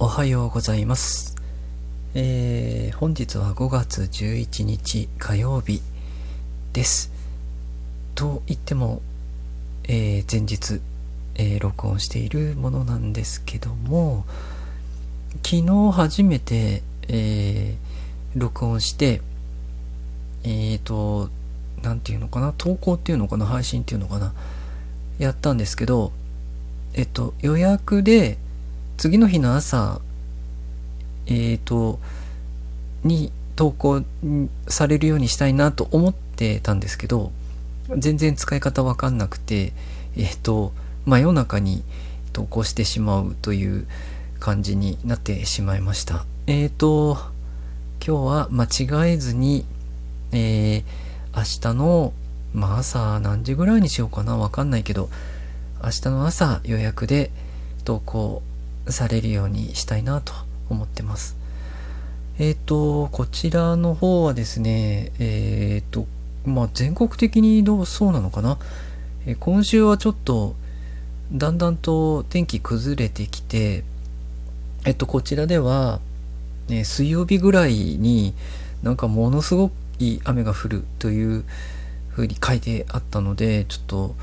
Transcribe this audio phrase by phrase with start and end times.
[0.00, 1.34] おはようございます。
[2.14, 5.82] えー、本日は5月11日火曜日
[6.72, 7.10] です。
[8.14, 9.02] と言っても、
[9.88, 10.80] えー前日、
[11.34, 14.24] えー録音しているものなんですけども、
[15.44, 19.20] 昨日初めて、えー録音して、
[20.44, 21.28] えーと、
[21.82, 24.32] なんていうのかな、投稿っていうのかな、配信っていうのかな、
[25.18, 26.12] やったんですけど、
[26.94, 28.38] えっと、予約で、
[28.98, 30.00] 次の日の朝、
[31.26, 31.98] えっ、と、
[33.04, 34.02] に投稿
[34.68, 37.32] されるようにしたいなと思ってたんですけど、
[37.96, 39.72] 全然使い方わかんなくて、
[40.16, 40.72] えっ、と、
[41.06, 41.82] 真夜中に
[42.34, 43.86] 投稿してしまうという
[44.38, 46.26] 感じになってしまいました。
[46.46, 47.16] えっ、と、
[48.06, 49.64] 今日は間違えずに、
[50.32, 51.08] えー
[51.38, 52.12] 明日の、
[52.52, 55.08] まあ朝何時ぐらいにしようかなわかんないけど、
[55.82, 57.30] 明日の朝予約で
[57.84, 58.42] 投稿
[58.88, 60.32] されるようにしたいなと
[60.68, 61.36] 思ってます。
[62.38, 66.06] えっ、と、こちらの方はですね、えっ、と、
[66.44, 68.58] まあ全国的にどうそうなのかな、
[69.26, 70.54] えー今週はちょっと
[71.32, 73.84] だんだんと天気崩れてきて、
[74.86, 76.00] えっと、こちらでは、
[76.68, 78.32] ね、水曜日ぐらいに
[78.82, 81.44] なんかものすごい雨が降るという
[82.08, 84.14] ふうに書いてあったので、ちょっと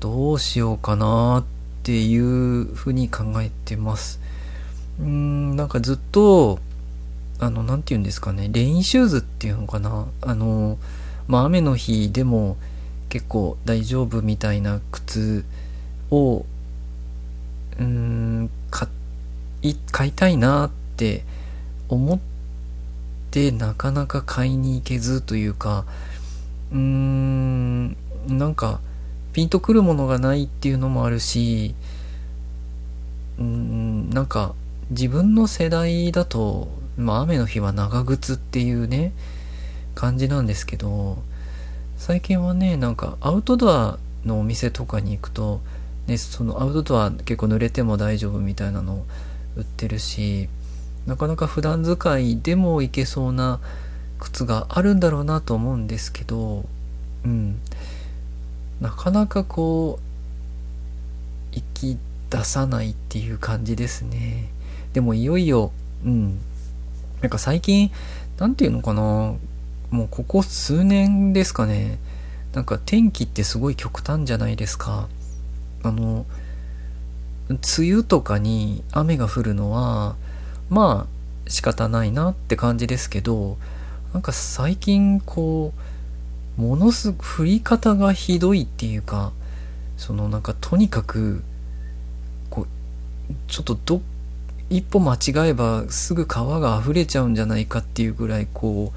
[0.00, 1.44] どうしようかなっ
[1.86, 4.18] ていうふうに考えてます。
[4.98, 6.58] うーん、なんかずっと、
[7.38, 10.08] あの、なんて言うんですかね、レインシューズっていうのかな。
[10.20, 10.78] あの、
[11.28, 12.56] まあ雨の日でも
[13.08, 15.44] 結構大丈夫みたいな靴
[16.10, 16.44] を、
[17.78, 18.88] うーん、買
[19.62, 21.22] い、買いたいなって
[21.88, 22.18] 思っ
[23.30, 25.84] てなかなか買いに行けずというか、
[26.72, 28.80] うーん、なんか、
[29.36, 31.74] ピンとくるものがないっていうのもあるし、
[33.38, 34.54] うん、なんか、
[34.88, 39.12] 自分の世代だと、まあ雨の日は長靴っていうね、
[39.94, 41.18] 感じなんですけど、
[41.98, 45.60] 最近はね、なんかアウトドアのお店とかに行くと、
[46.06, 49.04] ね、そのアウトドア結構濡れても大丈夫みたいなの
[49.54, 50.48] 売ってるし、
[51.04, 53.60] なかなか普段使いでもいけそうな
[54.18, 56.64] 靴があるんだろうなと思うんですけど、
[57.26, 57.60] うん。
[58.80, 59.98] なかなかこ
[61.52, 61.98] う、行き
[62.30, 64.50] 出さないっていう感じですね。
[64.92, 65.72] でもいよいよ、
[66.04, 66.38] うん。
[67.22, 67.90] なんか最近、
[68.38, 69.34] なんていうのかな、
[69.90, 71.98] もうここ数年ですかね、
[72.52, 75.08] なんか天気ってすごい極端じゃないですか。
[75.82, 76.26] あの、
[77.48, 77.58] 梅
[77.92, 80.16] 雨とかに雨が降るのは、
[80.68, 83.56] まあ仕方ないなって感じですけど、
[84.12, 85.80] なんか最近こう、
[86.56, 89.32] ものすごく降り方がひどいっていうか、
[89.96, 91.42] そのなんかとにかく、
[92.50, 92.66] こう、
[93.48, 94.02] ちょっとど、
[94.68, 98.92] 一歩間違えばすぐ川が溢れちゃうんじゃないかっていうぐらいこ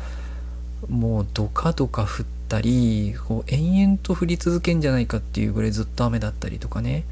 [0.90, 7.04] う、もうドカドカ降ったり、こう延々と降り続けんじゃないかっていうぐらいずっと雨だったりとかね、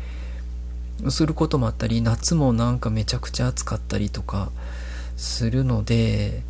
[1.10, 4.50] することもあったり、夏もなんかめちゃくちゃ暑かったりとか
[5.18, 6.42] するので、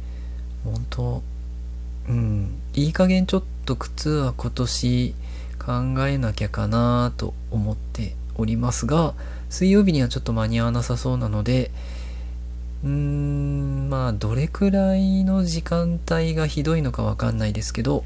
[0.63, 1.24] 本当
[2.09, 5.14] うん、いい加減ちょっとと靴は今年
[5.60, 9.14] 考えなきゃかなと思っておりますが、
[9.50, 11.70] 水曜日にはちょっと間に合わなさそうなので、
[12.86, 18.06] うーん、まあ、どれくらいの時間帯がひどいのかわかんないですけど、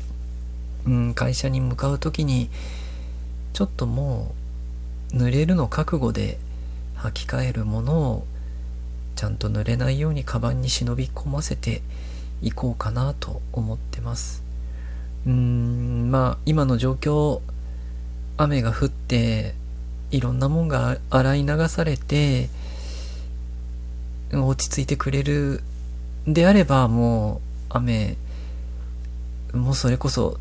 [0.88, 2.50] うん、会社に向かうときに、
[3.54, 4.34] ちょっとも
[5.14, 6.40] う、濡れるの覚悟で
[6.98, 8.28] 履き替えるものを、
[9.16, 11.84] ちゃんと濡れないようにカバンに忍び込ませて
[12.42, 14.51] いこうかなと思ってます。
[15.26, 17.42] うーん、まあ、今の状況、
[18.38, 19.56] 雨が降って、
[20.12, 22.50] いろんなもんが洗い流されて、
[24.34, 25.62] 落ち着いてくれる
[26.26, 27.40] であればもう
[27.70, 28.16] 雨
[29.54, 30.38] もうそれこそ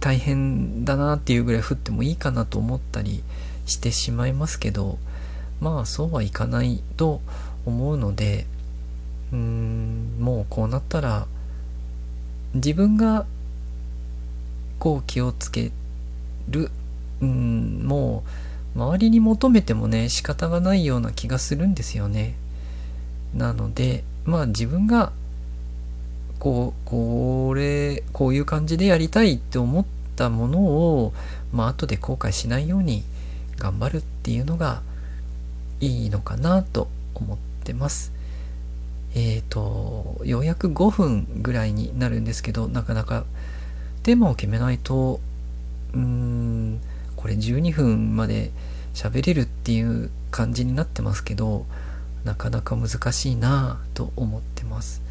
[0.00, 3.22] 大変だなっていうぐらい降ってもいいかなと思ったり
[3.66, 4.98] してしまいますけど
[5.60, 7.20] まあそうはいかないと
[7.64, 8.46] 思うので
[9.32, 11.26] うーんもうこうなったら
[12.54, 13.26] 自分が
[14.78, 15.72] こう気をつけ
[16.48, 16.70] る。
[17.20, 18.22] うんも
[18.74, 22.34] う周りに求めてもね仕方がないような気がするんですよね。
[23.34, 25.12] なのでまあ自分が
[26.38, 29.84] こうこれこういう感じでやりたいって思っ
[30.16, 31.12] たものを
[31.52, 33.02] まあ後で後悔しないように
[33.56, 34.82] 頑張るっていうのが
[35.80, 38.12] いいのかなと思ってます。
[39.14, 43.24] えっ、とようやく5分ぐらいになるんですけどなかなか
[44.02, 45.20] テーマを決めないと
[45.94, 46.80] うん
[47.16, 48.50] これ12分まで
[48.94, 51.66] 喋れるっていう感じになってますけど
[52.24, 55.02] なかなか難しいなと思ってます。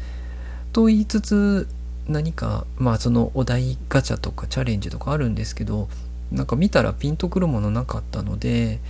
[0.72, 1.68] と言いつつ
[2.06, 5.88] 何かまあそのお題ガチャとかチャレンジとかあるんですけど
[6.30, 8.80] なんか見たらピンとくるものなかったので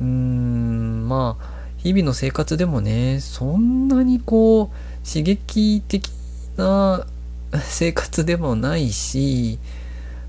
[0.00, 6.10] うーんまあ日々の生活でもねそんなにこう刺激的
[6.56, 7.06] な
[7.64, 9.58] 生活でもないし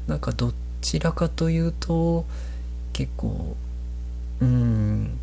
[0.08, 2.26] なんかどちらかというと
[2.94, 3.56] 結構
[4.42, 5.20] うん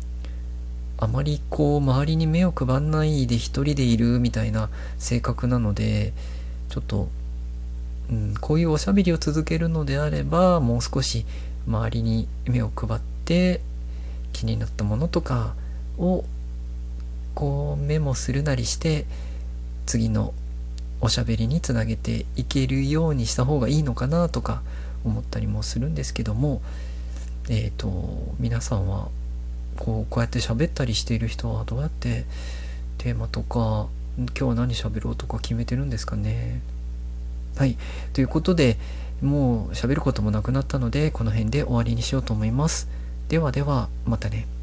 [0.97, 6.13] あまりこう周りに目を配らないで一人でいるみたいな性格なので
[6.69, 7.09] ちょっと、
[8.09, 11.25] うん、こういうおしゃべりを続けるのであればもう少し
[11.67, 13.61] 周りに目を配って
[14.31, 15.55] 気になったものとか
[15.97, 16.23] を
[17.33, 19.05] こうメモするなりして
[19.85, 20.33] 次の
[21.05, 24.63] おしゃべりにつなげていけるようにした方がいいのかなとか
[25.03, 26.61] 思ったりもするんですけども
[27.47, 29.09] えっ、と皆さんは
[29.77, 32.25] こうこうやって喋ったりしている人はどうやって
[32.97, 33.87] テーマとか
[34.17, 36.61] 今日は何喋ろうとか決めてるんですかね。
[37.55, 37.77] はい。
[38.13, 38.77] ということで
[39.21, 42.87] もう喋ることもなくなったのでこの辺で終わりにしようと思います。
[43.29, 44.54] ではではまたね。